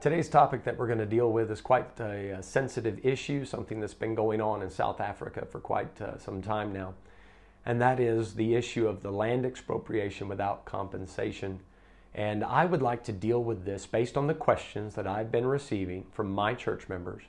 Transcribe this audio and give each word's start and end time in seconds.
Today's 0.00 0.28
topic 0.28 0.62
that 0.62 0.78
we're 0.78 0.86
going 0.86 1.00
to 1.00 1.06
deal 1.06 1.32
with 1.32 1.50
is 1.50 1.60
quite 1.60 1.98
a, 1.98 2.30
a 2.38 2.42
sensitive 2.42 3.04
issue, 3.04 3.44
something 3.44 3.80
that's 3.80 3.94
been 3.94 4.14
going 4.14 4.40
on 4.40 4.62
in 4.62 4.70
South 4.70 5.00
Africa 5.00 5.44
for 5.44 5.58
quite 5.58 6.00
uh, 6.00 6.16
some 6.18 6.40
time 6.40 6.72
now, 6.72 6.94
and 7.66 7.80
that 7.80 7.98
is 7.98 8.34
the 8.34 8.54
issue 8.54 8.86
of 8.86 9.02
the 9.02 9.10
land 9.10 9.44
expropriation 9.44 10.28
without 10.28 10.64
compensation. 10.64 11.58
And 12.14 12.44
I 12.44 12.64
would 12.64 12.80
like 12.80 13.02
to 13.04 13.12
deal 13.12 13.42
with 13.42 13.64
this 13.64 13.86
based 13.86 14.16
on 14.16 14.28
the 14.28 14.34
questions 14.34 14.94
that 14.94 15.08
I've 15.08 15.32
been 15.32 15.46
receiving 15.46 16.06
from 16.12 16.30
my 16.30 16.54
church 16.54 16.88
members. 16.88 17.24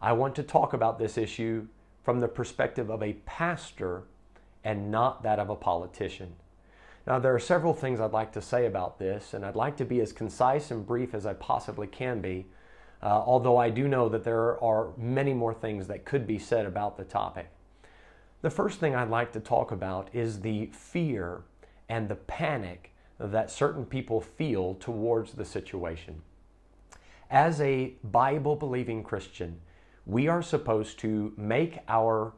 I 0.00 0.12
want 0.12 0.34
to 0.36 0.42
talk 0.42 0.72
about 0.72 0.98
this 0.98 1.18
issue 1.18 1.66
from 2.04 2.20
the 2.20 2.28
perspective 2.28 2.88
of 2.88 3.02
a 3.02 3.14
pastor 3.26 4.04
and 4.64 4.90
not 4.90 5.22
that 5.24 5.38
of 5.38 5.50
a 5.50 5.56
politician. 5.56 6.36
Now, 7.08 7.18
there 7.18 7.34
are 7.34 7.38
several 7.38 7.72
things 7.72 8.00
I'd 8.00 8.12
like 8.12 8.32
to 8.32 8.42
say 8.42 8.66
about 8.66 8.98
this, 8.98 9.32
and 9.32 9.42
I'd 9.42 9.56
like 9.56 9.78
to 9.78 9.86
be 9.86 10.02
as 10.02 10.12
concise 10.12 10.70
and 10.70 10.86
brief 10.86 11.14
as 11.14 11.24
I 11.24 11.32
possibly 11.32 11.86
can 11.86 12.20
be, 12.20 12.44
uh, 13.02 13.06
although 13.06 13.56
I 13.56 13.70
do 13.70 13.88
know 13.88 14.10
that 14.10 14.24
there 14.24 14.62
are 14.62 14.90
many 14.98 15.32
more 15.32 15.54
things 15.54 15.86
that 15.86 16.04
could 16.04 16.26
be 16.26 16.38
said 16.38 16.66
about 16.66 16.98
the 16.98 17.04
topic. 17.04 17.48
The 18.42 18.50
first 18.50 18.78
thing 18.78 18.94
I'd 18.94 19.08
like 19.08 19.32
to 19.32 19.40
talk 19.40 19.72
about 19.72 20.10
is 20.12 20.42
the 20.42 20.66
fear 20.66 21.44
and 21.88 22.10
the 22.10 22.14
panic 22.14 22.92
that 23.18 23.50
certain 23.50 23.86
people 23.86 24.20
feel 24.20 24.74
towards 24.74 25.32
the 25.32 25.46
situation. 25.46 26.20
As 27.30 27.58
a 27.62 27.94
Bible 28.04 28.54
believing 28.54 29.02
Christian, 29.02 29.60
we 30.04 30.28
are 30.28 30.42
supposed 30.42 30.98
to 30.98 31.32
make 31.38 31.78
our 31.88 32.34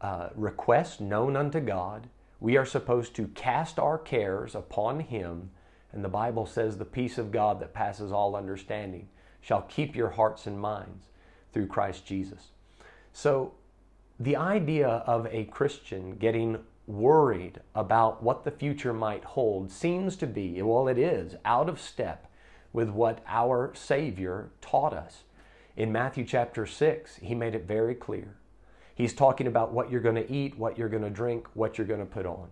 uh, 0.00 0.28
request 0.36 1.00
known 1.00 1.34
unto 1.34 1.58
God 1.58 2.08
we 2.44 2.58
are 2.58 2.66
supposed 2.66 3.14
to 3.14 3.28
cast 3.28 3.78
our 3.78 3.96
cares 3.96 4.54
upon 4.54 5.00
Him, 5.00 5.48
and 5.92 6.04
the 6.04 6.10
Bible 6.10 6.44
says, 6.44 6.76
The 6.76 6.84
peace 6.84 7.16
of 7.16 7.32
God 7.32 7.58
that 7.58 7.72
passes 7.72 8.12
all 8.12 8.36
understanding 8.36 9.08
shall 9.40 9.62
keep 9.62 9.96
your 9.96 10.10
hearts 10.10 10.46
and 10.46 10.60
minds 10.60 11.06
through 11.54 11.68
Christ 11.68 12.04
Jesus. 12.04 12.48
So, 13.14 13.54
the 14.20 14.36
idea 14.36 14.86
of 14.86 15.26
a 15.30 15.44
Christian 15.44 16.16
getting 16.16 16.58
worried 16.86 17.62
about 17.74 18.22
what 18.22 18.44
the 18.44 18.50
future 18.50 18.92
might 18.92 19.24
hold 19.24 19.72
seems 19.72 20.14
to 20.16 20.26
be, 20.26 20.60
well, 20.60 20.86
it 20.86 20.98
is, 20.98 21.36
out 21.46 21.70
of 21.70 21.80
step 21.80 22.30
with 22.74 22.90
what 22.90 23.24
our 23.26 23.72
Savior 23.74 24.50
taught 24.60 24.92
us. 24.92 25.22
In 25.78 25.90
Matthew 25.90 26.26
chapter 26.26 26.66
6, 26.66 27.16
He 27.22 27.34
made 27.34 27.54
it 27.54 27.66
very 27.66 27.94
clear 27.94 28.36
He's 28.94 29.12
talking 29.12 29.46
about 29.46 29.72
what 29.72 29.90
you're 29.90 30.00
going 30.00 30.14
to 30.14 30.30
eat, 30.30 30.56
what 30.56 30.78
you're 30.78 30.88
going 30.88 31.02
to 31.02 31.10
drink, 31.10 31.48
what 31.54 31.76
you're 31.76 31.86
going 31.86 32.00
to 32.00 32.06
put 32.06 32.26
on. 32.26 32.48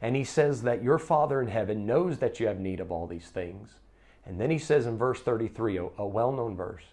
And 0.00 0.16
he 0.16 0.24
says 0.24 0.62
that 0.62 0.82
your 0.82 0.98
Father 0.98 1.40
in 1.40 1.48
heaven 1.48 1.86
knows 1.86 2.18
that 2.18 2.40
you 2.40 2.46
have 2.46 2.60
need 2.60 2.80
of 2.80 2.90
all 2.90 3.06
these 3.06 3.28
things. 3.28 3.74
And 4.24 4.40
then 4.40 4.50
he 4.50 4.58
says 4.58 4.86
in 4.86 4.98
verse 4.98 5.20
33, 5.20 5.76
a, 5.98 6.06
well 6.06 6.32
known 6.32 6.56
verse, 6.56 6.84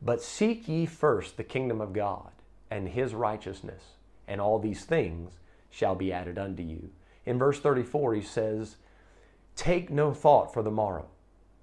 But 0.00 0.22
seek 0.22 0.68
ye 0.68 0.86
first 0.86 1.36
the 1.36 1.44
kingdom 1.44 1.80
of 1.80 1.92
God 1.92 2.30
and 2.70 2.88
his 2.88 3.14
righteousness, 3.14 3.82
and 4.26 4.40
all 4.40 4.58
these 4.58 4.84
things 4.84 5.32
shall 5.70 5.94
be 5.94 6.12
added 6.12 6.38
unto 6.38 6.62
you. 6.62 6.90
In 7.26 7.38
verse 7.38 7.60
34, 7.60 8.14
he 8.14 8.22
says, 8.22 8.76
Take 9.56 9.90
no 9.90 10.12
thought 10.12 10.52
for 10.52 10.62
the 10.62 10.70
morrow. 10.70 11.08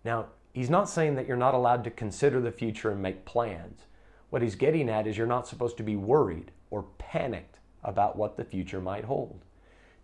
Now, 0.03 0.27
he's 0.53 0.69
not 0.69 0.89
saying 0.89 1.16
that 1.16 1.27
you're 1.27 1.38
not 1.38 1.53
allowed 1.53 1.83
to 1.85 1.91
consider 1.91 2.41
the 2.41 2.52
future 2.52 2.91
and 2.91 3.02
make 3.02 3.25
plans. 3.25 3.81
What 4.29 4.41
he's 4.41 4.55
getting 4.55 4.89
at 4.89 5.07
is 5.07 5.17
you're 5.17 5.25
not 5.25 5.47
supposed 5.47 5.77
to 5.77 5.83
be 5.83 5.95
worried 5.95 6.52
or 6.69 6.83
panicked 6.97 7.59
about 7.83 8.16
what 8.16 8.38
the 8.38 8.44
future 8.44 8.81
might 8.81 9.06
hold. 9.06 9.41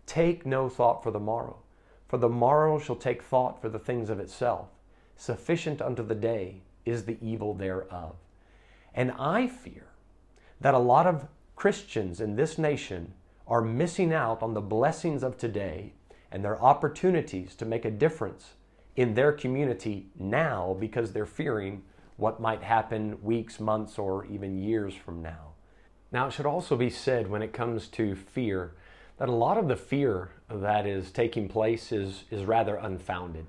Take 0.06 0.46
no 0.46 0.68
thought 0.68 1.02
for 1.02 1.10
the 1.10 1.20
morrow, 1.20 1.58
for 2.08 2.18
the 2.18 2.28
morrow 2.28 2.78
shall 2.78 2.96
take 2.96 3.22
thought 3.22 3.60
for 3.60 3.68
the 3.68 3.78
things 3.78 4.10
of 4.10 4.20
itself. 4.20 4.68
Sufficient 5.16 5.80
unto 5.80 6.04
the 6.04 6.14
day 6.14 6.62
is 6.84 7.04
the 7.04 7.18
evil 7.20 7.54
thereof. 7.54 8.16
And 8.94 9.12
I 9.12 9.46
fear 9.46 9.86
that 10.60 10.74
a 10.74 10.78
lot 10.78 11.06
of 11.06 11.26
Christians 11.56 12.20
in 12.20 12.36
this 12.36 12.58
nation 12.58 13.14
are 13.46 13.62
missing 13.62 14.12
out 14.12 14.42
on 14.42 14.54
the 14.54 14.60
blessings 14.60 15.22
of 15.22 15.36
today 15.36 15.92
and 16.30 16.44
their 16.44 16.60
opportunities 16.60 17.54
to 17.56 17.64
make 17.64 17.84
a 17.84 17.90
difference 17.90 18.54
in 18.96 19.14
their 19.14 19.32
community 19.32 20.06
now 20.18 20.76
because 20.78 21.12
they're 21.12 21.26
fearing 21.26 21.82
what 22.16 22.40
might 22.40 22.62
happen 22.62 23.22
weeks, 23.22 23.58
months, 23.58 23.98
or 23.98 24.24
even 24.26 24.58
years 24.58 24.94
from 24.94 25.22
now. 25.22 25.51
Now, 26.12 26.26
it 26.26 26.32
should 26.32 26.46
also 26.46 26.76
be 26.76 26.90
said 26.90 27.28
when 27.30 27.42
it 27.42 27.54
comes 27.54 27.88
to 27.88 28.14
fear 28.14 28.72
that 29.16 29.28
a 29.28 29.32
lot 29.32 29.56
of 29.56 29.66
the 29.66 29.76
fear 29.76 30.30
that 30.50 30.86
is 30.86 31.10
taking 31.10 31.48
place 31.48 31.90
is, 31.90 32.24
is 32.30 32.44
rather 32.44 32.76
unfounded. 32.76 33.46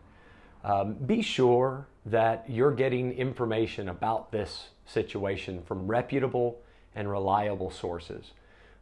Um, 0.63 0.93
be 0.93 1.21
sure 1.21 1.87
that 2.05 2.45
you're 2.47 2.73
getting 2.73 3.11
information 3.11 3.89
about 3.89 4.31
this 4.31 4.69
situation 4.85 5.61
from 5.63 5.87
reputable 5.87 6.61
and 6.95 7.09
reliable 7.09 7.69
sources. 7.69 8.31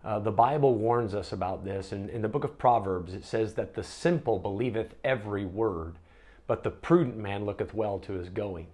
Uh, 0.04 0.20
the 0.20 0.32
Bible 0.32 0.76
warns 0.76 1.16
us 1.16 1.32
about 1.32 1.64
this. 1.64 1.92
In, 1.92 2.10
in 2.10 2.22
the 2.22 2.28
book 2.28 2.44
of 2.44 2.58
Proverbs, 2.58 3.14
it 3.14 3.24
says 3.24 3.56
that 3.56 3.74
the 3.74 3.84
simple 3.84 4.38
believeth 4.38 4.94
every 5.04 5.46
word, 5.46 5.96
but 6.46 6.64
the 6.64 6.72
prudent 6.72 7.18
man 7.18 7.46
looketh 7.46 7.74
well 7.74 8.00
to 8.00 8.14
his 8.14 8.30
going. 8.30 8.68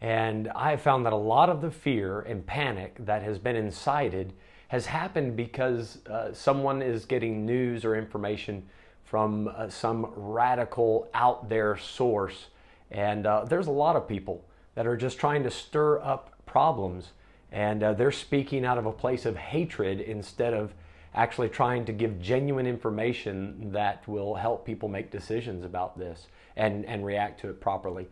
And 0.00 0.48
I 0.54 0.70
have 0.70 0.82
found 0.82 1.06
that 1.06 1.12
a 1.12 1.16
lot 1.16 1.48
of 1.48 1.60
the 1.60 1.70
fear 1.70 2.20
and 2.20 2.46
panic 2.46 2.96
that 3.00 3.22
has 3.22 3.38
been 3.38 3.56
incited 3.56 4.32
has 4.68 4.86
happened 4.86 5.36
because 5.36 5.98
uh, 6.06 6.32
someone 6.32 6.82
is 6.82 7.04
getting 7.04 7.46
news 7.46 7.84
or 7.84 7.96
information 7.96 8.68
from 9.04 9.48
uh, 9.48 9.68
some 9.68 10.12
radical 10.16 11.08
out 11.14 11.48
there 11.48 11.76
source. 11.76 12.46
And 12.90 13.26
uh, 13.26 13.44
there's 13.44 13.68
a 13.68 13.72
lot 13.72 13.96
of 13.96 14.08
people 14.08 14.44
that 14.74 14.86
are 14.86 14.96
just 14.96 15.18
trying 15.18 15.42
to 15.44 15.50
stir 15.50 16.00
up 16.00 16.32
problems 16.46 17.12
and 17.52 17.82
uh, 17.82 17.92
they're 17.94 18.12
speaking 18.12 18.64
out 18.64 18.76
of 18.76 18.86
a 18.86 18.92
place 18.92 19.24
of 19.24 19.36
hatred 19.36 20.00
instead 20.00 20.52
of 20.52 20.74
actually 21.14 21.48
trying 21.48 21.84
to 21.86 21.92
give 21.92 22.20
genuine 22.20 22.66
information 22.66 23.72
that 23.72 24.06
will 24.06 24.34
help 24.34 24.66
people 24.66 24.88
make 24.88 25.10
decisions 25.10 25.64
about 25.64 25.98
this 25.98 26.26
and, 26.56 26.84
and 26.84 27.06
react 27.06 27.40
to 27.40 27.48
it 27.48 27.60
properly. 27.60 28.06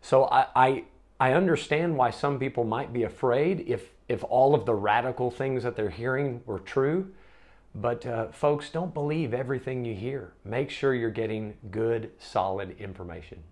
So 0.00 0.26
I, 0.26 0.46
I 0.54 0.84
I 1.20 1.32
understand 1.32 1.96
why 1.96 2.10
some 2.10 2.38
people 2.38 2.64
might 2.64 2.92
be 2.92 3.04
afraid 3.04 3.64
if, 3.68 3.90
if 4.08 4.24
all 4.24 4.54
of 4.54 4.66
the 4.66 4.74
radical 4.74 5.30
things 5.30 5.62
that 5.62 5.76
they're 5.76 5.90
hearing 5.90 6.42
were 6.44 6.58
true. 6.58 7.12
But 7.74 8.06
uh, 8.06 8.28
folks, 8.28 8.70
don't 8.70 8.94
believe 8.94 9.34
everything 9.34 9.84
you 9.84 9.94
hear. 9.94 10.32
Make 10.44 10.70
sure 10.70 10.94
you're 10.94 11.10
getting 11.10 11.54
good, 11.70 12.12
solid 12.18 12.76
information. 12.78 13.42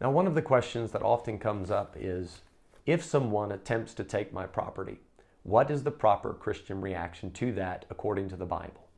Now, 0.00 0.10
one 0.10 0.26
of 0.26 0.34
the 0.34 0.42
questions 0.42 0.90
that 0.92 1.02
often 1.02 1.38
comes 1.38 1.70
up 1.70 1.96
is 1.98 2.40
if 2.86 3.04
someone 3.04 3.52
attempts 3.52 3.94
to 3.94 4.04
take 4.04 4.32
my 4.32 4.46
property, 4.46 4.98
what 5.44 5.70
is 5.70 5.82
the 5.82 5.90
proper 5.90 6.32
Christian 6.32 6.80
reaction 6.80 7.30
to 7.32 7.52
that 7.52 7.84
according 7.90 8.28
to 8.30 8.36
the 8.36 8.46
Bible? 8.46 8.88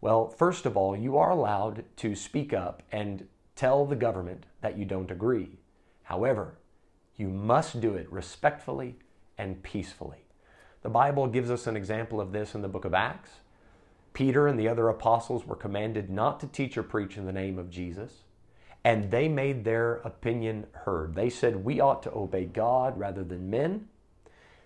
Well, 0.00 0.28
first 0.28 0.64
of 0.64 0.76
all, 0.76 0.96
you 0.96 1.18
are 1.18 1.30
allowed 1.30 1.84
to 1.96 2.14
speak 2.14 2.54
up 2.54 2.82
and 2.90 3.26
tell 3.54 3.84
the 3.84 3.96
government 3.96 4.44
that 4.62 4.78
you 4.78 4.86
don't 4.86 5.10
agree. 5.10 5.58
However, 6.04 6.56
you 7.20 7.28
must 7.28 7.80
do 7.80 7.94
it 7.94 8.10
respectfully 8.10 8.96
and 9.36 9.62
peacefully. 9.62 10.24
The 10.82 10.88
Bible 10.88 11.26
gives 11.26 11.50
us 11.50 11.66
an 11.66 11.76
example 11.76 12.20
of 12.20 12.32
this 12.32 12.54
in 12.54 12.62
the 12.62 12.68
book 12.68 12.86
of 12.86 12.94
Acts. 12.94 13.30
Peter 14.14 14.48
and 14.48 14.58
the 14.58 14.68
other 14.68 14.88
apostles 14.88 15.46
were 15.46 15.54
commanded 15.54 16.08
not 16.08 16.40
to 16.40 16.46
teach 16.46 16.78
or 16.78 16.82
preach 16.82 17.18
in 17.18 17.26
the 17.26 17.32
name 17.32 17.58
of 17.58 17.70
Jesus, 17.70 18.24
and 18.82 19.10
they 19.10 19.28
made 19.28 19.64
their 19.64 19.96
opinion 19.96 20.66
heard. 20.72 21.14
They 21.14 21.28
said, 21.28 21.64
We 21.64 21.78
ought 21.78 22.02
to 22.04 22.14
obey 22.14 22.46
God 22.46 22.98
rather 22.98 23.22
than 23.22 23.50
men. 23.50 23.88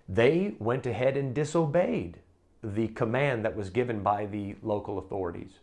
They 0.08 0.54
went 0.60 0.86
ahead 0.86 1.16
and 1.16 1.34
disobeyed 1.34 2.20
the 2.62 2.88
command 2.88 3.44
that 3.44 3.56
was 3.56 3.68
given 3.70 4.00
by 4.02 4.26
the 4.26 4.54
local 4.62 4.98
authorities 4.98 5.58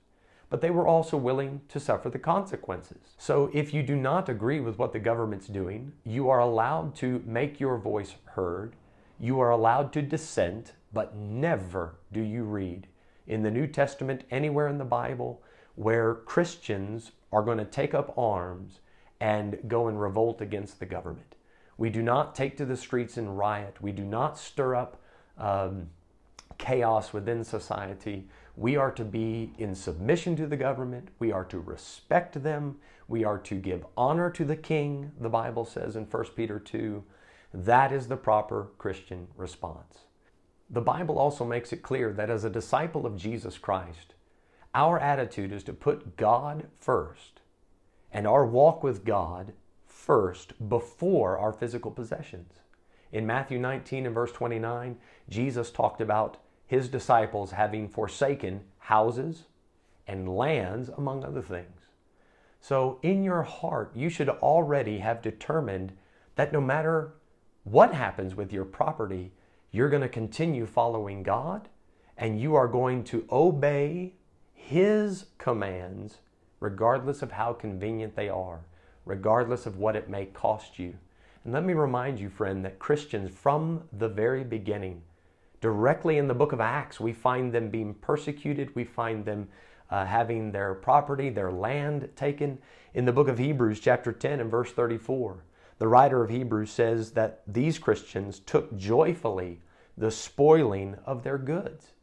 but 0.51 0.59
they 0.59 0.69
were 0.69 0.85
also 0.85 1.15
willing 1.15 1.61
to 1.69 1.79
suffer 1.79 2.09
the 2.09 2.19
consequences. 2.19 3.15
So 3.17 3.49
if 3.53 3.73
you 3.73 3.81
do 3.81 3.95
not 3.95 4.27
agree 4.27 4.59
with 4.59 4.77
what 4.77 4.91
the 4.91 4.99
government's 4.99 5.47
doing, 5.47 5.93
you 6.03 6.29
are 6.29 6.39
allowed 6.39 6.93
to 6.95 7.23
make 7.25 7.61
your 7.61 7.77
voice 7.77 8.15
heard. 8.25 8.75
You 9.17 9.39
are 9.39 9.49
allowed 9.49 9.93
to 9.93 10.01
dissent, 10.01 10.73
but 10.91 11.15
never 11.15 11.95
do 12.11 12.21
you 12.21 12.43
read 12.43 12.87
in 13.25 13.43
the 13.43 13.51
New 13.51 13.65
Testament, 13.65 14.25
anywhere 14.29 14.67
in 14.67 14.77
the 14.77 14.83
Bible, 14.83 15.41
where 15.75 16.15
Christians 16.15 17.11
are 17.31 17.43
going 17.43 17.59
to 17.59 17.65
take 17.65 17.93
up 17.93 18.13
arms 18.17 18.81
and 19.21 19.57
go 19.69 19.87
and 19.87 20.01
revolt 20.01 20.41
against 20.41 20.79
the 20.79 20.85
government. 20.85 21.35
We 21.77 21.89
do 21.89 22.01
not 22.01 22.35
take 22.35 22.57
to 22.57 22.65
the 22.65 22.75
streets 22.75 23.15
and 23.15 23.37
riot. 23.37 23.77
We 23.79 23.93
do 23.93 24.03
not 24.03 24.37
stir 24.37 24.75
up 24.75 25.01
um, 25.37 25.91
chaos 26.57 27.13
within 27.13 27.45
society. 27.45 28.27
We 28.61 28.75
are 28.75 28.91
to 28.91 29.03
be 29.03 29.53
in 29.57 29.73
submission 29.73 30.35
to 30.35 30.45
the 30.45 30.55
government. 30.55 31.07
We 31.17 31.31
are 31.31 31.45
to 31.45 31.59
respect 31.59 32.43
them. 32.43 32.77
We 33.07 33.23
are 33.23 33.39
to 33.39 33.55
give 33.55 33.87
honor 33.97 34.29
to 34.29 34.45
the 34.45 34.55
king, 34.55 35.13
the 35.19 35.29
Bible 35.29 35.65
says 35.65 35.95
in 35.95 36.03
1 36.03 36.25
Peter 36.35 36.59
2. 36.59 37.03
That 37.55 37.91
is 37.91 38.07
the 38.07 38.17
proper 38.17 38.67
Christian 38.77 39.29
response. 39.35 40.01
The 40.69 40.79
Bible 40.79 41.17
also 41.17 41.43
makes 41.43 41.73
it 41.73 41.81
clear 41.81 42.13
that 42.13 42.29
as 42.29 42.43
a 42.43 42.51
disciple 42.51 43.07
of 43.07 43.17
Jesus 43.17 43.57
Christ, 43.57 44.13
our 44.75 44.99
attitude 44.99 45.51
is 45.51 45.63
to 45.63 45.73
put 45.73 46.15
God 46.15 46.67
first 46.75 47.41
and 48.11 48.27
our 48.27 48.45
walk 48.45 48.83
with 48.83 49.03
God 49.03 49.53
first 49.87 50.69
before 50.69 51.35
our 51.35 51.51
physical 51.51 51.89
possessions. 51.89 52.59
In 53.11 53.25
Matthew 53.25 53.57
19 53.57 54.05
and 54.05 54.13
verse 54.13 54.31
29, 54.31 54.97
Jesus 55.29 55.71
talked 55.71 55.99
about 55.99 56.37
his 56.71 56.87
disciples 56.87 57.51
having 57.51 57.89
forsaken 57.89 58.61
houses 58.77 59.43
and 60.07 60.37
lands, 60.37 60.87
among 60.87 61.21
other 61.21 61.41
things. 61.41 61.81
So, 62.61 62.97
in 63.01 63.25
your 63.25 63.41
heart, 63.41 63.91
you 63.93 64.07
should 64.07 64.29
already 64.29 64.99
have 64.99 65.21
determined 65.21 65.91
that 66.37 66.53
no 66.53 66.61
matter 66.61 67.11
what 67.65 67.93
happens 67.93 68.35
with 68.35 68.53
your 68.53 68.63
property, 68.63 69.33
you're 69.71 69.89
going 69.89 70.01
to 70.01 70.07
continue 70.07 70.65
following 70.65 71.23
God 71.23 71.67
and 72.15 72.39
you 72.39 72.55
are 72.55 72.69
going 72.69 73.03
to 73.03 73.27
obey 73.29 74.13
His 74.53 75.25
commands 75.37 76.19
regardless 76.61 77.21
of 77.21 77.33
how 77.33 77.51
convenient 77.51 78.15
they 78.15 78.29
are, 78.29 78.61
regardless 79.03 79.65
of 79.65 79.77
what 79.77 79.97
it 79.97 80.09
may 80.09 80.25
cost 80.25 80.79
you. 80.79 80.93
And 81.43 81.51
let 81.51 81.65
me 81.65 81.73
remind 81.73 82.17
you, 82.17 82.29
friend, 82.29 82.63
that 82.63 82.79
Christians 82.79 83.29
from 83.29 83.83
the 83.91 84.07
very 84.07 84.45
beginning, 84.45 85.01
directly 85.61 86.17
in 86.17 86.27
the 86.27 86.33
book 86.33 86.51
of 86.51 86.59
Acts, 86.59 86.99
we 86.99 87.13
find 87.13 87.53
them 87.53 87.69
being 87.69 87.93
persecuted, 87.93 88.75
we 88.75 88.83
find 88.83 89.23
them 89.23 89.47
uh, 89.89 90.05
having 90.05 90.51
their 90.51 90.73
property, 90.73 91.29
their 91.29 91.51
land 91.51 92.09
taken. 92.15 92.57
In 92.93 93.05
the 93.05 93.13
book 93.13 93.27
of 93.27 93.37
Hebrews, 93.37 93.79
chapter 93.79 94.11
10 94.11 94.39
and 94.39 94.51
verse 94.51 94.71
34, 94.71 95.43
the 95.77 95.87
writer 95.87 96.23
of 96.23 96.29
Hebrews 96.29 96.71
says 96.71 97.11
that 97.11 97.43
these 97.47 97.79
Christians 97.79 98.39
took 98.39 98.75
joyfully 98.77 99.61
the 99.97 100.11
spoiling 100.11 100.95
of 101.05 101.23
their 101.23 101.37
goods. 101.37 101.93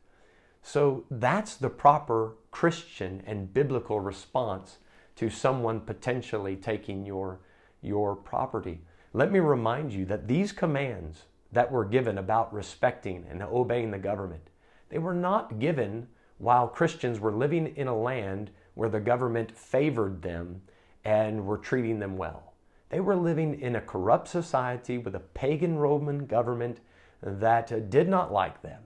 So 0.62 1.04
that's 1.10 1.56
the 1.56 1.70
proper 1.70 2.34
Christian 2.50 3.22
and 3.26 3.52
biblical 3.52 4.00
response 4.00 4.78
to 5.16 5.30
someone 5.30 5.80
potentially 5.80 6.56
taking 6.56 7.06
your, 7.06 7.40
your 7.80 8.14
property. 8.14 8.80
Let 9.12 9.32
me 9.32 9.38
remind 9.40 9.92
you 9.92 10.04
that 10.06 10.28
these 10.28 10.52
commands 10.52 11.24
that 11.52 11.70
were 11.70 11.84
given 11.84 12.18
about 12.18 12.52
respecting 12.52 13.26
and 13.28 13.42
obeying 13.42 13.90
the 13.90 13.98
government, 13.98 14.50
they 14.88 14.98
were 14.98 15.14
not 15.14 15.58
given 15.58 16.08
while 16.38 16.68
Christians 16.68 17.20
were 17.20 17.32
living 17.32 17.74
in 17.76 17.88
a 17.88 17.96
land 17.96 18.50
where 18.74 18.88
the 18.88 19.00
government 19.00 19.56
favored 19.56 20.22
them 20.22 20.62
and 21.04 21.44
were 21.44 21.58
treating 21.58 21.98
them 21.98 22.16
well. 22.16 22.54
They 22.90 23.00
were 23.00 23.16
living 23.16 23.60
in 23.60 23.76
a 23.76 23.80
corrupt 23.80 24.28
society 24.28 24.98
with 24.98 25.14
a 25.14 25.20
pagan 25.20 25.76
Roman 25.76 26.26
government 26.26 26.80
that 27.20 27.90
did 27.90 28.08
not 28.08 28.32
like 28.32 28.62
them. 28.62 28.82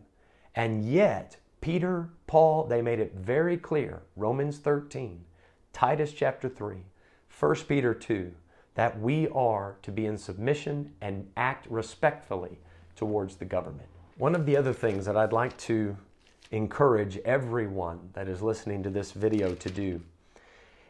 And 0.55 0.85
yet, 0.85 1.37
Peter, 1.61 2.11
Paul, 2.27 2.65
they 2.65 2.83
made 2.83 2.99
it 2.99 3.15
very 3.15 3.57
clear 3.57 4.03
Romans 4.17 4.59
13, 4.59 5.25
Titus 5.73 6.13
chapter 6.13 6.49
3, 6.49 6.79
1 7.39 7.55
Peter 7.69 7.95
2, 7.95 8.33
that 8.75 8.99
we 8.99 9.29
are 9.29 9.77
to 9.83 9.91
be 9.91 10.07
in 10.07 10.17
submission 10.17 10.93
and 11.01 11.29
act 11.37 11.67
respectfully 11.69 12.59
towards 12.97 13.37
the 13.37 13.45
government. 13.45 13.89
One 14.17 14.35
of 14.35 14.47
the 14.47 14.57
other 14.57 14.73
things 14.73 15.05
that 15.07 15.17
I'd 15.17 15.33
like 15.33 15.57
to 15.59 15.97
encourage 16.51 17.17
everyone 17.19 18.11
that 18.13 18.29
is 18.29 18.43
listening 18.43 18.83
to 18.83 18.91
this 18.91 19.13
video 19.13 19.55
to 19.55 19.71
do. 19.71 20.01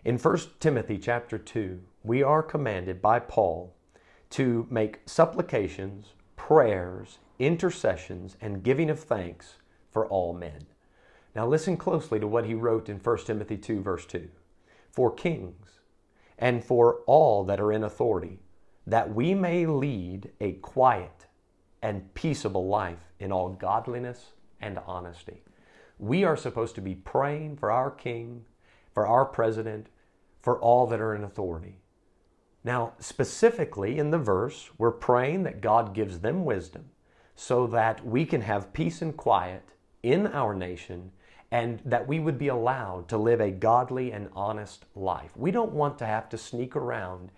In 0.04 0.18
1 0.18 0.38
Timothy 0.58 0.98
chapter 0.98 1.38
2, 1.38 1.80
we 2.02 2.22
are 2.22 2.42
commanded 2.42 3.00
by 3.00 3.20
Paul 3.20 3.72
to 4.30 4.66
make 4.70 5.00
supplications, 5.06 6.06
prayers, 6.36 7.18
intercessions, 7.38 8.36
and 8.40 8.62
giving 8.62 8.90
of 8.90 8.98
thanks 8.98 9.54
for 9.90 10.06
all 10.06 10.32
men. 10.32 10.66
Now 11.34 11.46
listen 11.46 11.76
closely 11.76 12.18
to 12.18 12.26
what 12.26 12.46
he 12.46 12.54
wrote 12.54 12.88
in 12.88 12.98
1 12.98 13.18
Timothy 13.18 13.56
2, 13.56 13.80
verse 13.80 14.04
2. 14.06 14.28
For 14.90 15.10
kings 15.12 15.78
and 16.38 16.64
for 16.64 17.00
all 17.06 17.44
that 17.44 17.60
are 17.60 17.72
in 17.72 17.84
authority, 17.84 18.40
that 18.86 19.14
we 19.14 19.34
may 19.34 19.66
lead 19.66 20.30
a 20.40 20.52
quiet 20.54 21.26
and 21.82 22.12
peaceable 22.14 22.68
life 22.68 23.12
in 23.18 23.32
all 23.32 23.50
godliness 23.50 24.32
and 24.60 24.78
honesty. 24.86 25.42
We 25.98 26.24
are 26.24 26.36
supposed 26.36 26.74
to 26.76 26.80
be 26.80 26.94
praying 26.94 27.56
for 27.56 27.70
our 27.70 27.90
king, 27.90 28.44
for 28.92 29.06
our 29.06 29.24
president, 29.24 29.88
for 30.40 30.58
all 30.58 30.86
that 30.88 31.00
are 31.00 31.14
in 31.14 31.24
authority. 31.24 31.78
Now, 32.64 32.94
specifically 32.98 33.98
in 33.98 34.10
the 34.10 34.18
verse, 34.18 34.70
we're 34.78 34.92
praying 34.92 35.42
that 35.44 35.60
God 35.60 35.94
gives 35.94 36.20
them 36.20 36.44
wisdom 36.44 36.90
so 37.34 37.66
that 37.68 38.04
we 38.06 38.24
can 38.24 38.42
have 38.42 38.72
peace 38.72 39.02
and 39.02 39.16
quiet 39.16 39.62
in 40.02 40.26
our 40.28 40.54
nation 40.54 41.10
and 41.52 41.80
that 41.84 42.08
we 42.08 42.18
would 42.18 42.38
be 42.38 42.48
allowed 42.48 43.06
to 43.08 43.18
live 43.18 43.38
a 43.38 43.50
godly 43.50 44.10
and 44.10 44.30
honest 44.34 44.86
life. 44.96 45.30
We 45.36 45.50
don't 45.50 45.72
want 45.72 45.98
to 45.98 46.06
have 46.06 46.30
to 46.30 46.38
sneak 46.38 46.74
around 46.74 47.30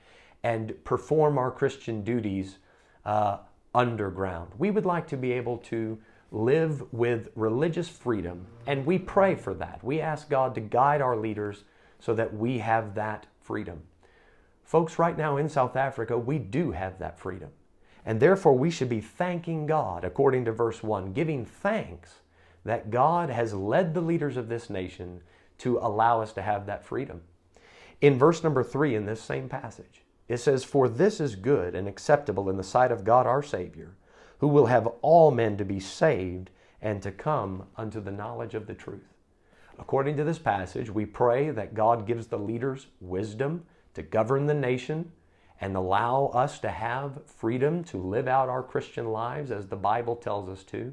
and 0.44 0.72
perform 0.84 1.36
our 1.36 1.50
Christian 1.50 2.04
duties 2.04 2.58
uh, 3.04 3.38
underground. 3.74 4.52
We 4.56 4.70
would 4.70 4.86
like 4.86 5.08
to 5.08 5.16
be 5.16 5.32
able 5.32 5.58
to 5.58 5.98
live 6.30 6.92
with 6.92 7.28
religious 7.34 7.88
freedom, 7.88 8.46
and 8.68 8.86
we 8.86 8.98
pray 8.98 9.34
for 9.34 9.52
that. 9.54 9.82
We 9.82 10.00
ask 10.00 10.30
God 10.30 10.54
to 10.54 10.60
guide 10.60 11.00
our 11.00 11.16
leaders 11.16 11.64
so 11.98 12.14
that 12.14 12.32
we 12.32 12.58
have 12.58 12.94
that 12.94 13.26
freedom. 13.42 13.82
Folks, 14.62 14.96
right 14.96 15.18
now 15.18 15.38
in 15.38 15.48
South 15.48 15.74
Africa, 15.74 16.16
we 16.16 16.38
do 16.38 16.70
have 16.70 17.00
that 17.00 17.18
freedom. 17.18 17.50
And 18.06 18.20
therefore, 18.20 18.56
we 18.56 18.70
should 18.70 18.88
be 18.88 19.00
thanking 19.00 19.66
God, 19.66 20.04
according 20.04 20.44
to 20.44 20.52
verse 20.52 20.84
1, 20.84 21.14
giving 21.14 21.44
thanks 21.44 22.20
that 22.64 22.90
God 22.90 23.30
has 23.30 23.54
led 23.54 23.94
the 23.94 24.00
leaders 24.00 24.36
of 24.36 24.48
this 24.48 24.70
nation 24.70 25.20
to 25.58 25.78
allow 25.78 26.20
us 26.20 26.32
to 26.32 26.42
have 26.42 26.66
that 26.66 26.84
freedom. 26.84 27.22
In 28.00 28.18
verse 28.18 28.42
number 28.42 28.62
3 28.62 28.94
in 28.94 29.06
this 29.06 29.22
same 29.22 29.48
passage, 29.48 30.02
it 30.28 30.38
says, 30.38 30.64
For 30.64 30.88
this 30.88 31.20
is 31.20 31.36
good 31.36 31.74
and 31.74 31.86
acceptable 31.86 32.48
in 32.48 32.56
the 32.56 32.62
sight 32.62 32.90
of 32.90 33.04
God 33.04 33.26
our 33.26 33.42
Savior 33.42 33.94
who 34.38 34.48
will 34.48 34.66
have 34.66 34.86
all 35.00 35.30
men 35.30 35.56
to 35.56 35.64
be 35.64 35.80
saved 35.80 36.50
and 36.82 37.00
to 37.02 37.10
come 37.10 37.66
unto 37.76 38.00
the 38.00 38.10
knowledge 38.10 38.54
of 38.54 38.66
the 38.66 38.74
truth. 38.74 39.14
According 39.78 40.16
to 40.18 40.24
this 40.24 40.38
passage, 40.38 40.90
we 40.90 41.06
pray 41.06 41.50
that 41.50 41.74
God 41.74 42.06
gives 42.06 42.26
the 42.26 42.38
leaders 42.38 42.88
wisdom 43.00 43.64
to 43.94 44.02
govern 44.02 44.46
the 44.46 44.54
nation 44.54 45.12
and 45.60 45.74
allow 45.74 46.26
us 46.26 46.58
to 46.58 46.68
have 46.68 47.24
freedom 47.26 47.82
to 47.84 47.96
live 47.96 48.28
out 48.28 48.48
our 48.48 48.62
Christian 48.62 49.06
lives 49.06 49.50
as 49.50 49.66
the 49.66 49.76
Bible 49.76 50.14
tells 50.14 50.48
us 50.48 50.62
to. 50.64 50.92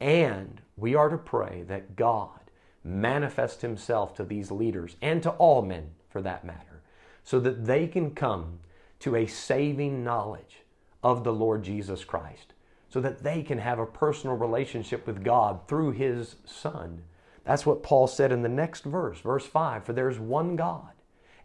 And 0.00 0.60
we 0.76 0.94
are 0.94 1.08
to 1.08 1.18
pray 1.18 1.64
that 1.68 1.96
God 1.96 2.50
manifest 2.84 3.62
Himself 3.62 4.14
to 4.14 4.24
these 4.24 4.50
leaders 4.50 4.96
and 5.00 5.22
to 5.22 5.30
all 5.30 5.62
men 5.62 5.90
for 6.08 6.20
that 6.22 6.44
matter, 6.44 6.82
so 7.24 7.40
that 7.40 7.66
they 7.66 7.86
can 7.86 8.12
come 8.12 8.60
to 9.00 9.16
a 9.16 9.26
saving 9.26 10.04
knowledge 10.04 10.64
of 11.02 11.24
the 11.24 11.32
Lord 11.32 11.62
Jesus 11.62 12.04
Christ 12.04 12.52
so 12.88 13.00
that 13.00 13.22
they 13.22 13.42
can 13.42 13.58
have 13.58 13.78
a 13.78 13.86
personal 13.86 14.36
relationship 14.36 15.06
with 15.06 15.24
God 15.24 15.60
through 15.68 15.92
His 15.92 16.36
Son. 16.44 17.02
That's 17.44 17.66
what 17.66 17.82
Paul 17.82 18.06
said 18.06 18.32
in 18.32 18.42
the 18.42 18.48
next 18.48 18.84
verse, 18.84 19.20
verse 19.20 19.46
5 19.46 19.84
For 19.84 19.92
there's 19.92 20.18
one 20.18 20.56
God 20.56 20.92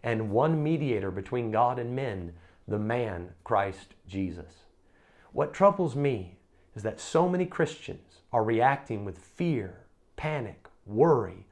and 0.03 0.31
one 0.31 0.63
mediator 0.63 1.11
between 1.11 1.51
God 1.51 1.77
and 1.79 1.95
men, 1.95 2.33
the 2.67 2.79
man 2.79 3.31
Christ 3.43 3.95
Jesus. 4.07 4.65
What 5.33 5.53
troubles 5.53 5.95
me 5.95 6.37
is 6.75 6.83
that 6.83 6.99
so 6.99 7.27
many 7.27 7.45
Christians 7.45 8.10
are 8.31 8.43
reacting 8.43 9.05
with 9.05 9.17
fear, 9.17 9.85
panic, 10.15 10.67
worry. 10.85 11.47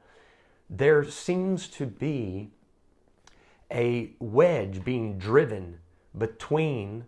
There 0.69 1.03
seems 1.03 1.67
to 1.69 1.86
be 1.86 2.51
a 3.71 4.12
wedge 4.19 4.83
being 4.83 5.17
driven 5.17 5.79
between 6.17 7.05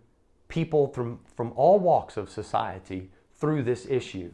people 0.48 0.88
from, 0.88 1.20
from 1.34 1.52
all 1.56 1.78
walks 1.78 2.16
of 2.16 2.30
society 2.30 3.10
through 3.34 3.62
this 3.62 3.86
issue. 3.86 4.32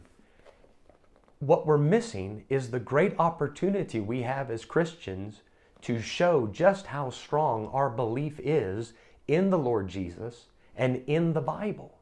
What 1.39 1.65
we're 1.65 1.77
missing 1.77 2.43
is 2.49 2.69
the 2.69 2.79
great 2.79 3.15
opportunity 3.17 3.99
we 3.99 4.23
have 4.23 4.51
as 4.51 4.65
Christians 4.65 5.41
to 5.81 6.01
show 6.01 6.47
just 6.47 6.87
how 6.87 7.09
strong 7.09 7.67
our 7.67 7.89
belief 7.89 8.39
is 8.43 8.93
in 9.27 9.49
the 9.49 9.57
Lord 9.57 9.87
Jesus 9.87 10.47
and 10.75 11.01
in 11.07 11.33
the 11.33 11.41
Bible. 11.41 11.98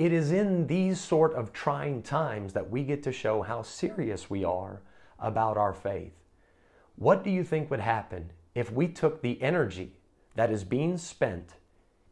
It 0.00 0.14
is 0.14 0.32
in 0.32 0.66
these 0.66 0.98
sort 0.98 1.34
of 1.34 1.52
trying 1.52 2.00
times 2.00 2.54
that 2.54 2.70
we 2.70 2.84
get 2.84 3.02
to 3.02 3.12
show 3.12 3.42
how 3.42 3.60
serious 3.60 4.30
we 4.30 4.44
are 4.44 4.80
about 5.18 5.58
our 5.58 5.74
faith. 5.74 6.14
What 6.96 7.22
do 7.22 7.28
you 7.28 7.44
think 7.44 7.70
would 7.70 7.80
happen 7.80 8.32
if 8.54 8.72
we 8.72 8.88
took 8.88 9.20
the 9.20 9.42
energy 9.42 9.98
that 10.36 10.50
is 10.50 10.64
being 10.64 10.96
spent 10.96 11.56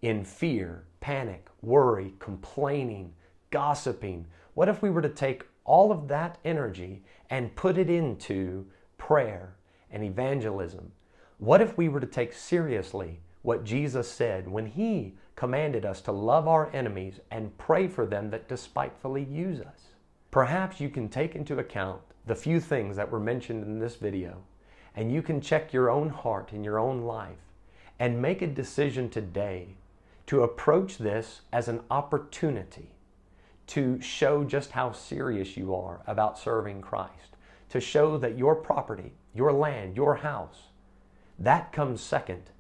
in 0.03 0.23
fear, 0.23 0.85
panic, 1.01 1.49
worry, 1.63 2.13
complaining, 2.19 3.15
gossiping? 3.49 4.27
What 4.53 4.69
if 4.69 4.83
we 4.83 4.91
were 4.91 5.01
to 5.01 5.09
take 5.09 5.47
all 5.65 5.91
of 5.91 6.09
that 6.09 6.37
energy 6.45 7.05
and 7.31 7.57
put 7.57 7.79
it 7.79 7.89
into 7.89 8.67
prayer 8.99 9.57
and 9.91 10.05
evangelism? 10.05 10.93
What 11.39 11.63
if 11.63 11.79
we 11.79 11.89
were 11.89 12.01
to 12.01 12.07
take 12.07 12.35
seriously 12.35 13.21
what 13.41 13.65
Jesus 13.65 14.11
said 14.11 14.47
when 14.47 14.67
He 14.67 15.15
commanded 15.39 15.87
us 15.87 16.01
to 16.01 16.11
love 16.11 16.49
our 16.49 16.69
enemies 16.73 17.21
and 17.31 17.57
pray 17.59 17.87
for 17.87 18.05
them 18.05 18.29
that 18.29 18.49
despitefully 18.49 19.23
use 19.23 19.61
us? 19.61 19.83
Perhaps 20.33 20.81
you 20.81 20.89
can 20.89 21.09
take 21.09 21.37
into 21.37 21.61
account 21.61 22.01
the 22.27 22.35
few 22.35 22.59
things 22.59 22.97
that 22.97 23.09
were 23.09 23.21
mentioned 23.21 23.63
in 23.63 23.79
this 23.79 23.95
video 23.95 24.43
and 24.97 25.13
you 25.13 25.23
can 25.23 25.41
check 25.41 25.73
your 25.73 25.91
own 25.91 26.09
heart 26.09 26.51
and 26.51 26.65
your 26.65 26.81
own 26.81 27.03
life 27.03 27.39
and 28.01 28.21
make 28.21 28.43
a 28.43 28.49
decision 28.49 29.09
today 29.09 29.77
to 30.27 30.43
approach 30.43 30.99
this 30.99 31.43
as 31.53 31.69
an 31.69 31.83
opportunity 31.89 32.91
to 33.69 34.01
show 34.01 34.43
just 34.43 34.73
how 34.73 34.91
serious 34.91 35.57
you 35.57 35.73
are 35.73 36.01
about 36.09 36.37
serving 36.37 36.81
Christ, 36.81 37.37
to 37.69 37.79
show 37.79 38.19
that 38.19 38.37
your 38.37 38.57
property, 38.57 39.13
your 39.33 39.53
land, 39.53 39.95
your 39.95 40.17
house, 40.17 40.63
that 41.39 41.73
comes 41.73 42.01
second 42.01 42.51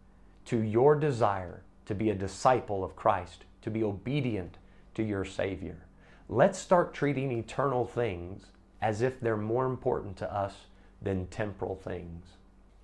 to 0.45 0.61
your 0.61 0.95
desire 0.95 1.65
to 1.89 1.95
be 1.95 2.11
a 2.11 2.15
disciple 2.15 2.85
of 2.85 2.95
Christ, 2.95 3.47
to 3.63 3.71
be 3.71 3.83
obedient 3.83 4.59
to 4.95 5.03
your 5.03 5.25
Savior. 5.25 5.87
Let's 6.29 6.59
start 6.59 6.93
treating 6.93 7.33
eternal 7.33 7.87
things 7.87 8.45
as 8.83 9.01
if 9.01 9.19
they're 9.19 9.39
more 9.39 9.65
important 9.65 10.19
to 10.19 10.33
us 10.33 10.55
than 11.01 11.29
temporal 11.29 11.75
things. 11.75 12.27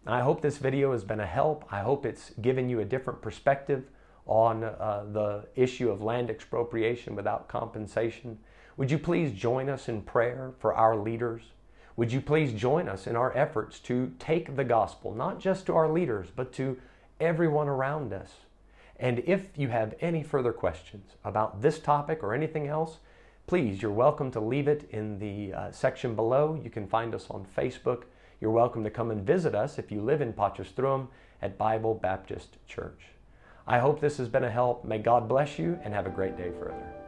I 0.06 0.20
hope 0.20 0.40
this 0.40 0.56
video 0.56 0.92
has 0.92 1.04
been 1.04 1.20
a 1.20 1.26
help. 1.26 1.66
I 1.70 1.80
hope 1.80 2.06
it's 2.06 2.30
given 2.40 2.70
you 2.70 2.80
a 2.80 2.84
different 2.86 3.20
perspective 3.20 3.84
on 4.24 4.64
uh, 4.64 5.04
the 5.12 5.48
issue 5.54 5.90
of 5.90 6.00
land 6.00 6.30
expropriation 6.30 7.14
without 7.14 7.46
compensation. 7.46 8.38
Would 8.78 8.90
you 8.90 8.98
please 8.98 9.32
join 9.32 9.68
us 9.68 9.86
in 9.86 10.00
prayer 10.00 10.54
for 10.58 10.74
our 10.74 10.96
leaders? 10.96 11.42
Would 11.96 12.10
you 12.10 12.22
please 12.22 12.54
join 12.54 12.88
us 12.88 13.06
in 13.06 13.16
our 13.16 13.36
efforts 13.36 13.80
to 13.80 14.12
take 14.18 14.56
the 14.56 14.64
gospel, 14.64 15.14
not 15.14 15.40
just 15.40 15.66
to 15.66 15.76
our 15.76 15.90
leaders, 15.90 16.28
but 16.34 16.54
to 16.54 16.78
everyone 17.20 17.68
around 17.68 18.14
us? 18.14 18.30
And 18.96 19.22
if 19.26 19.56
you 19.56 19.68
have 19.68 19.94
any 20.00 20.22
further 20.22 20.52
questions 20.52 21.16
about 21.24 21.60
this 21.62 21.78
topic 21.78 22.22
or 22.22 22.34
anything 22.34 22.68
else, 22.68 22.98
please, 23.46 23.82
you're 23.82 23.90
welcome 23.90 24.30
to 24.30 24.40
leave 24.40 24.68
it 24.68 24.88
in 24.90 25.18
the 25.18 25.52
uh, 25.52 25.72
section 25.72 26.14
below. 26.14 26.58
You 26.62 26.70
can 26.70 26.86
find 26.86 27.14
us 27.14 27.26
on 27.30 27.46
Facebook. 27.56 28.04
You're 28.40 28.50
welcome 28.50 28.84
to 28.84 28.90
come 28.90 29.10
and 29.10 29.26
visit 29.26 29.54
us 29.54 29.78
if 29.78 29.90
you 29.90 30.00
live 30.00 30.20
in 30.20 30.32
Potchefstroom 30.32 31.08
at 31.42 31.58
Bible 31.58 31.94
Baptist 31.94 32.56
Church. 32.66 33.00
I 33.66 33.78
hope 33.78 34.00
this 34.00 34.18
has 34.18 34.28
been 34.28 34.44
a 34.44 34.50
help. 34.50 34.84
May 34.84 34.98
God 34.98 35.28
bless 35.28 35.58
you 35.58 35.78
and 35.82 35.94
have 35.94 36.06
a 36.06 36.10
great 36.10 36.36
day 36.36 36.50
further. 36.58 37.03